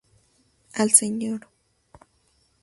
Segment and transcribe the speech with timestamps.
[0.73, 1.45] Al Sr.